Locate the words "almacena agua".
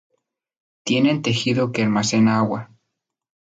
1.83-2.71